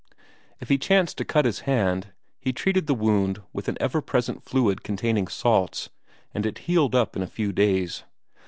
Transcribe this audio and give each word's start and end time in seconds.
If 0.59 0.69
he 0.69 0.79
chanced 0.79 1.19
to 1.19 1.23
cut 1.25 1.45
his 1.45 1.59
hand, 1.59 2.07
he 2.39 2.51
treated 2.51 2.87
the 2.87 2.95
wound 2.95 3.39
with 3.53 3.67
an 3.67 3.77
ever 3.79 4.01
present 4.01 4.41
fluid 4.43 4.83
containing 4.83 5.27
salts, 5.27 5.91
and 6.33 6.43
it 6.43 6.57
healed 6.65 6.95
up 6.95 7.15
in 7.15 7.21
a 7.21 7.27
few 7.27 7.51
days. 7.53 8.03